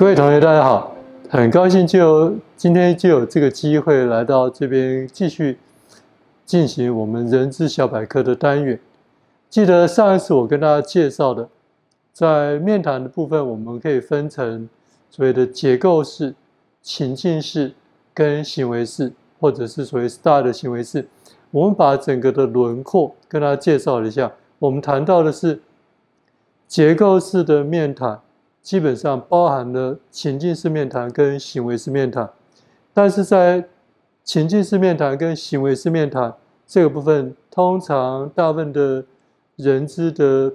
[0.00, 0.96] 各位同学，大家好，
[1.28, 5.58] 很高兴就今天就有这个机会来到这边继续
[6.46, 8.80] 进行我们人资小百科的单元。
[9.50, 11.50] 记得上一次我跟大家介绍的，
[12.14, 14.66] 在面谈的部分，我们可以分成
[15.10, 16.34] 所谓的结构式、
[16.80, 17.74] 情境式
[18.14, 21.06] 跟行为式，或者是所谓 STAR 的行为式。
[21.50, 24.32] 我们把整个的轮廓跟大家介绍了一下。
[24.60, 25.60] 我们谈到的是
[26.66, 28.18] 结构式的面谈。
[28.62, 32.30] 基本上包含了情境式面谈跟行为式面谈，
[32.92, 33.64] 但是在
[34.22, 36.34] 情境式面谈跟行为式面谈
[36.66, 39.04] 这个部分，通常大部分的
[39.56, 40.52] 人资的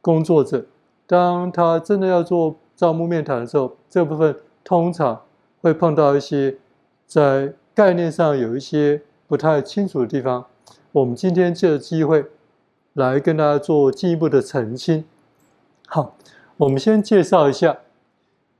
[0.00, 0.66] 工作者，
[1.06, 5.22] 当他真的要做招募面谈的时候，这部分通常
[5.62, 6.56] 会碰到一些
[7.06, 10.44] 在概念上有一些不太清楚的地方。
[10.90, 12.26] 我们今天借着机会
[12.92, 15.04] 来跟大家做进一步的澄清。
[15.86, 16.14] 好。
[16.56, 17.76] 我们先介绍一下，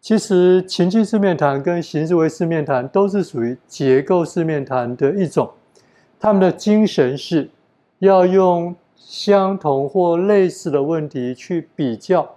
[0.00, 5.50] 其实情境式面谈跟形式为式面谈都是属于结构式面谈的一种。
[6.20, 7.50] 他们的精神是
[7.98, 12.36] 要用相同或类似的问题去比较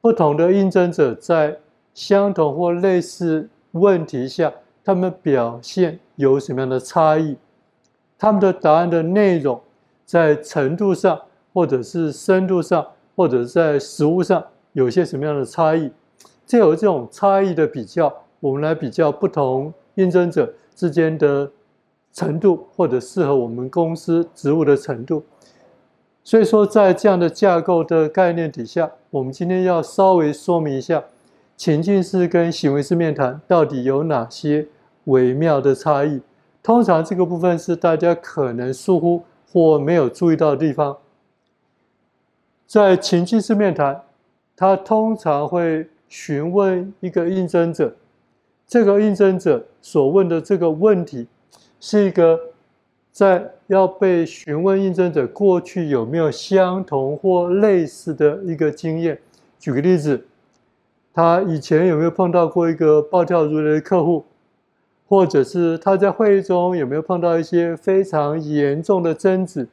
[0.00, 1.56] 不同的应征者在
[1.92, 4.52] 相同或类似问题下，
[4.84, 7.36] 他们表现有什么样的差异，
[8.16, 9.60] 他们的答案的内容
[10.04, 11.20] 在程度上，
[11.52, 14.44] 或者是深度上，或者在实物上。
[14.76, 15.90] 有些什么样的差异？
[16.44, 21.50] 借由这种差异的比较，我们来比较不同应征者之间的
[22.12, 25.24] 程度，或者适合我们公司职务的程度。
[26.22, 31.02] 所以说，在这样的架构的概念底下，我们今天要稍微说明一下
[31.56, 34.68] 情境式跟行为式面谈到底有哪些
[35.04, 36.20] 微妙的差异。
[36.62, 40.98] 通常这个部分是大家可能疏忽或没有注意到的地方。
[42.66, 44.02] 在情境式面谈。
[44.56, 47.94] 他通常会询问一个应征者，
[48.66, 51.26] 这个应征者所问的这个问题，
[51.78, 52.40] 是一个
[53.12, 59.18] 在要被询问应征者过去有没有相同或类似的一个经验。
[59.58, 60.24] 举个例子，
[61.12, 64.24] 他以前有没有碰到过一个暴跳如雷的客户，
[65.08, 69.68] 或者是他在会议中有没有碰到一些非常严重的争执，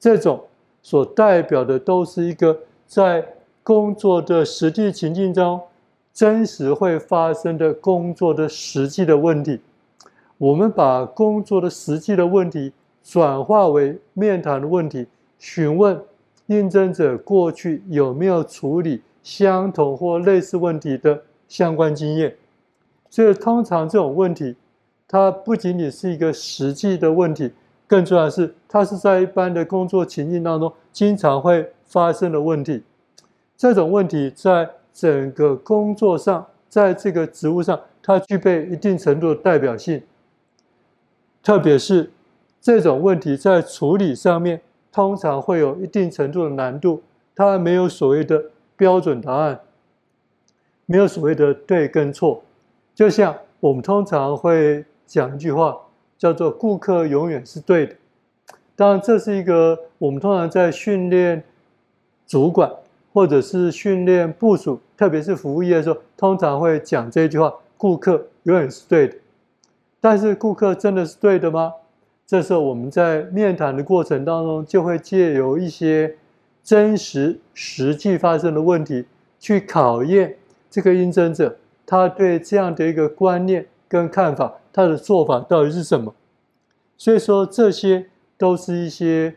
[0.00, 0.44] 这种
[0.82, 3.26] 所代表的都是一个在
[3.68, 5.60] 工作的实际情境中，
[6.14, 9.60] 真实会发生的工作的实际的问题，
[10.38, 12.72] 我们把工作的实际的问题
[13.04, 15.06] 转化为面谈的问题，
[15.38, 16.00] 询问
[16.46, 22.34] 应征者过去有没有处理相同或类似问题的相关经验。
[23.10, 24.56] 所以，通常这种问题，
[25.06, 27.52] 它不仅仅是一个实际的问题，
[27.86, 32.82] 更重要的是，它是在一般的工作情境当中经常会发生的问题。
[33.58, 40.00] 这种问题在整个工作上，在这个职务上，它具备一定程度的代表性。
[41.42, 42.08] 特别是
[42.60, 44.60] 这种问题在处理上面，
[44.92, 47.02] 通常会有一定程度的难度。
[47.34, 48.44] 它没有所谓的
[48.76, 49.58] 标准答案，
[50.86, 52.40] 没有所谓的对跟错。
[52.94, 55.76] 就像我们通常会讲一句话，
[56.16, 57.96] 叫做“顾客永远是对的”。
[58.76, 61.42] 当然，这是一个我们通常在训练
[62.24, 62.70] 主管。
[63.18, 69.16] 或者是训练部署，特别是服务业的时候，通常会讲这句话：“顾客永远是对的。”
[70.00, 71.72] 但是，顾客真的是对的吗？
[72.24, 76.14] 这时候，我们在面谈的过程当中，就会借由一些
[76.62, 79.06] 真实、实际发生的问题，
[79.40, 80.36] 去考验
[80.70, 86.14] 这个应征者他对这样的一个观念跟看法，他的做法到底是什么。
[86.96, 88.06] 所以说，这些
[88.36, 89.34] 都是一些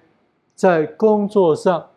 [0.53, 1.87] 在工作上。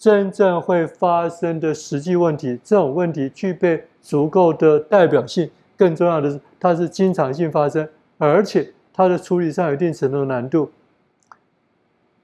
[0.00, 5.50] 真正会发生的实际问题，这种问题具备足够的代表性。
[5.76, 7.86] 更重要的是，它是经常性发生，
[8.16, 10.70] 而且它的处理上有一定程度的难度。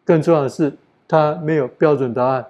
[0.06, 0.72] 更重要的是，
[1.06, 2.46] 它没有标准答案。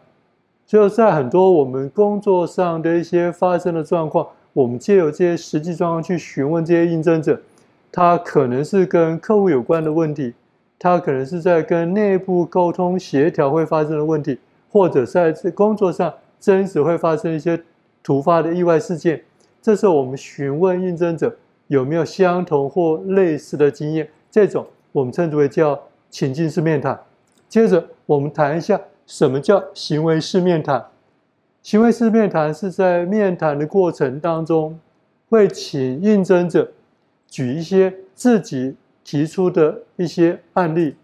[0.64, 7.40] 就在很多我们工作上的一些发生的状况，我们借由这些实际状况去询问这些应征者，
[7.90, 10.34] 他可能是跟客户有关的问题，
[10.78, 14.38] 他可能是在跟内部沟通协调会发生的问题。
[14.70, 17.62] 或者在这工作上真实会发生一些
[18.02, 19.24] 突发的意外事件，
[19.60, 21.34] 这时候我们询问应征者
[21.66, 25.80] 有没有相同或类似的经验，这种我们称之为叫
[26.10, 27.00] 情境式面谈。
[27.48, 30.84] 接着我们谈一下什么叫行为式面谈。
[31.62, 34.78] 行为式面谈是在面谈的过程当中，
[35.28, 36.70] 会请应征者
[37.26, 40.94] 举一些自己提出的一些案例。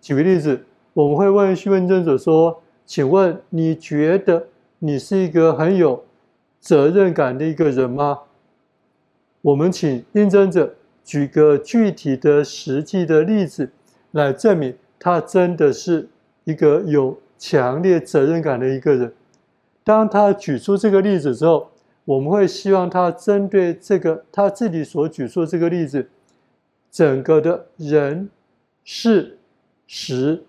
[0.00, 2.61] 举个例子，我们会问询问应征者说。
[2.84, 4.48] 请问你觉得
[4.78, 6.04] 你是一个很有
[6.60, 8.20] 责任感的一个人吗？
[9.40, 10.74] 我们请应征者
[11.04, 13.70] 举个具体的实际的例子，
[14.12, 16.08] 来证明他真的是
[16.44, 19.12] 一个有强烈责任感的一个人。
[19.82, 21.70] 当他举出这个例子之后，
[22.04, 26.08] 我们会希望他针对这个他自己所举出这个例子，
[26.90, 28.30] 整个的人、
[28.84, 29.38] 事、
[29.88, 30.44] 时、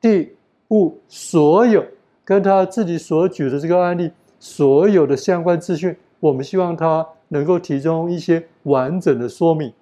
[0.00, 0.36] 地、
[0.70, 1.84] 物，所有
[2.24, 9.72] 跟他自己所举的这个案例，所有的相关资讯，我们希望他能够提供一些完整的说明。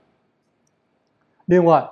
[1.46, 1.88] 另外，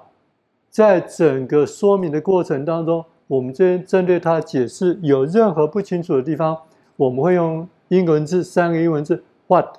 [0.71, 6.59] 在整个说明的过程当中，我们这边针对他解释有任何不清楚的地方，
[6.97, 9.75] 我们会用英文字三个英文字：what、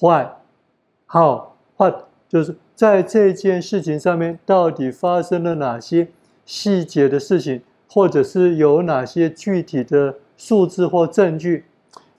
[0.00, 0.26] why、
[1.06, 1.42] how。
[1.76, 6.08] what 就是在这件事情上面到底发生了哪些
[6.44, 11.64] 细节的事情，或者是有哪些具体的数字或证据，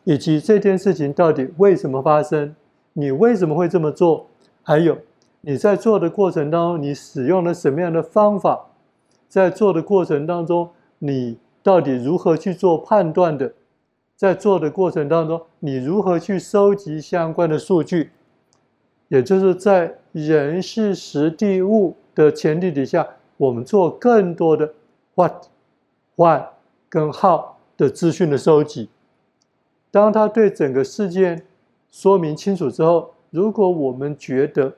[0.04, 2.56] 以及这件事情到底为什么发生，
[2.94, 4.27] 你为什么会这么做，
[4.63, 4.98] 还有。
[5.42, 8.66] 你在做的过程当中，你使用了什么样的方法？
[9.30, 13.54] 在做的过程当中，你到底如何去做判断的？
[14.18, 18.10] 在做的过程当中，你如何去收集相关的数据？
[19.07, 23.07] 也就是在人事实地物的前提底下，
[23.38, 24.74] 我们做更多的
[25.15, 25.45] what、
[26.19, 26.42] why
[26.89, 28.89] 跟浩的资讯的收集。
[29.89, 31.45] 当他对整个事件
[31.89, 34.74] 说明清楚之后，如果我们觉得，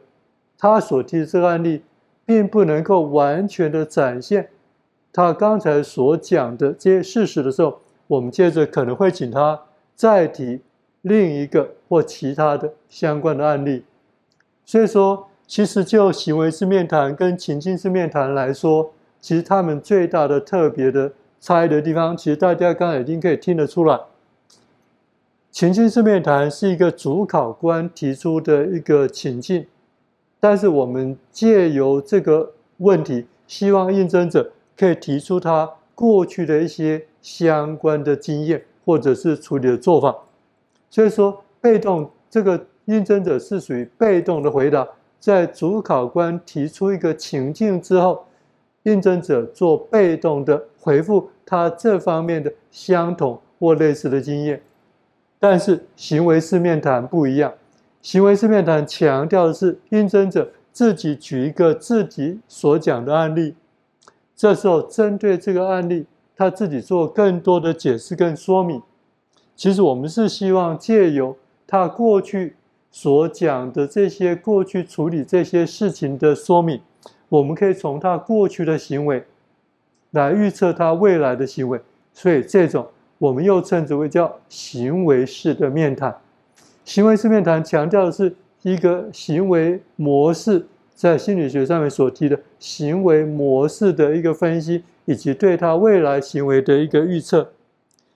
[0.56, 1.82] 他所提的这个案例，
[2.24, 4.50] 并不能够完全的展现
[5.12, 9.60] 他刚才所讲的这些事实的时候，我们接着可能会请他
[9.96, 10.62] 再提
[11.02, 13.84] 另一个或其他的相关的案例。
[14.64, 21.12] 所以说，其实就行为式面谈跟情境式面谈来说，其实他们最大的特别的
[21.42, 24.00] 差异的地方，其实大家刚才已经可以听得出来。
[25.50, 29.66] 情境式面谈是一个主考官提出的一个情境。
[30.40, 40.16] 但是我们借由这个问题，希望应征者可以提出他过去的一些相关的经验，或者是处理的做法。
[40.90, 44.88] 所以说，被动这个应征者是属于被动的回答，
[45.20, 48.26] 在主考官提出一个情境之后，
[48.84, 54.62] 应征者做被动的回复他这方面的相同或类似的经验。
[55.40, 57.54] 但是行为式面谈不一样。
[58.02, 63.56] 行为式面谈强调的是应征者自己举一个自己所讲的案例，
[64.36, 68.82] 这时候针对这个案例，他自己做更多的解释跟说明。
[69.56, 71.38] 其实我们是希望借由
[71.68, 72.56] 他过去
[72.90, 76.82] 所讲的这些过去处理这些事情的说明，
[77.30, 79.24] 我们可以从他过去的行为
[80.12, 81.80] 来预测他未来的行为，
[82.14, 82.88] 所以这种
[83.18, 86.16] 我们又称之为叫行为式的面谈。
[86.84, 97.52] 行为式面谈强调的是一个行为模式，在心理学上面所提的行为模式的一个分析，以及对他未来行为的一个预测。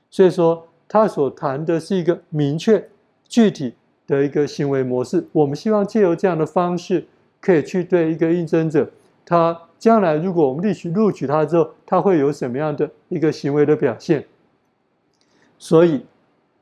[0.09, 2.87] 所以说，他所谈的是一个明确、
[3.27, 3.73] 具体
[4.07, 5.25] 的一个行为模式。
[5.31, 7.05] 我们希望借由这样的方式，
[7.39, 8.89] 可以去对一个应征者，
[9.25, 14.25] 他将来如果我们录取录取他之后，他会有什么样的一个行为的表现。
[15.59, 16.07] 所以。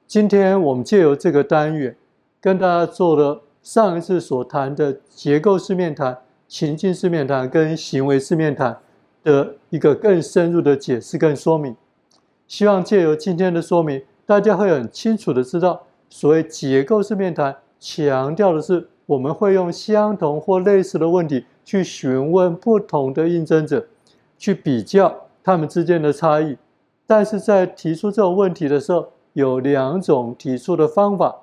[0.05, 1.95] 今天我们借由这个单元，
[2.41, 6.17] 跟大家做了上一次所谈的结构式面谈、
[6.49, 8.77] 情境式面谈跟行为式面谈
[9.23, 11.75] 的一个更深入的解释跟说明。
[12.45, 23.87] 希望借由今天的说明，大家会很清楚的知道，所谓结构式面谈强调的是我们会用相同或类似的问题去询问不同的应征者，
[24.37, 26.57] 去比较他们之间的差异。
[27.05, 31.41] 但是在提出这种问题的时候，有两种提出的方法，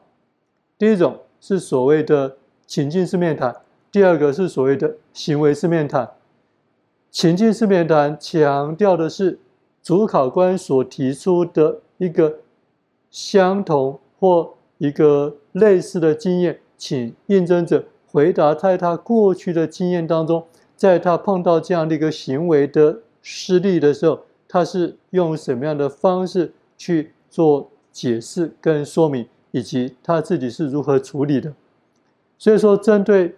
[0.78, 2.36] 第一种是所谓的
[2.66, 3.54] 情境式面谈，
[3.90, 6.08] 第二个是所谓的行为式面谈。
[7.10, 9.38] 情境式面谈强调的是
[9.82, 12.38] 主考官所提出的一个
[13.10, 20.44] 相同或一个类似的经验，请应征者回答在他过去的经验当中，
[20.76, 31.52] 在他碰到这样的一个行为的失利的时候，他是用什么样的方式去做解释跟说明，以及他自己是如何处理的。
[32.38, 33.36] 所以说，针对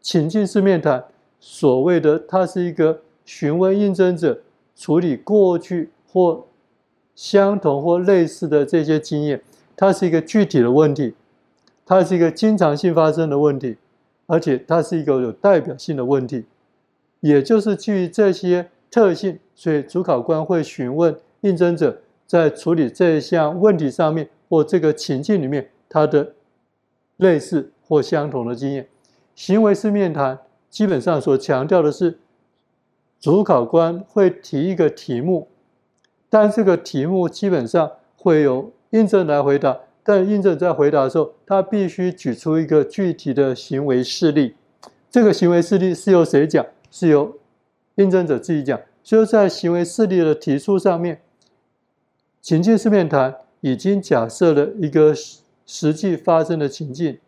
[0.00, 1.04] 情境式面谈，
[1.40, 4.40] 所谓的它是一个询问应征者
[4.76, 6.44] 处理过去或
[7.14, 9.42] 相同或类似的这些经验，
[9.76, 11.14] 它是一个具体的问题，
[11.84, 13.76] 它是一个经常性发生的问题，
[14.26, 16.44] 而且它是一个有代表性的问题。
[17.20, 22.00] 也就是基于这些特性，所以主考官会询问应征者。
[22.24, 26.32] 在处理这一项问题上面，或这个情境里面，他的
[27.18, 28.88] 类似或相同的经验。
[29.34, 30.38] 行为式面谈
[30.70, 32.18] 基本上所强调的是，
[33.20, 35.48] 主考官会提一个题目，
[36.30, 39.80] 但这个题目基本上会由应征来回答。
[40.04, 44.54] 但应征在回答的时候，他必须举出一个具体的行为事例。
[45.10, 46.64] 这个行为事例是由谁讲？
[46.90, 47.38] 是由
[47.96, 48.80] 应征者自己讲。
[49.04, 51.20] 所以在行为事例的提出上面，
[52.40, 55.14] 情境式面谈已经假设了一个
[55.66, 57.18] 实际发生的情境。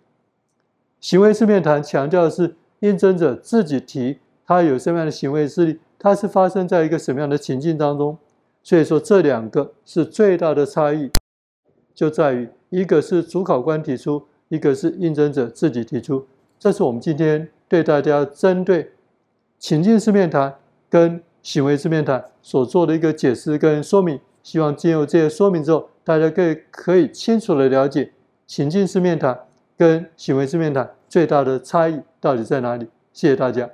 [1.00, 8.16] 行为式面谈强调的是应征者自己提他有什么样的行为事例，它是发生在一个什么样的情境当中。
[8.62, 11.10] 所以说这两个是最大的差异，
[11.94, 12.48] 就在于。
[12.70, 16.26] 一个是主考官提出，一个是应征者自己提出。
[16.58, 18.90] 这是我们今天对大家针对
[19.60, 20.56] 情境式面谈
[20.90, 24.18] 跟行为式面谈所做的一个解释跟说明。
[24.42, 28.12] 希望经由这些说明之后，大家可以可以清楚的了解
[28.44, 29.38] 情境式面谈
[29.78, 32.88] 跟行为式面谈最大的差异到底在哪里。
[33.12, 33.70] 谢谢大家。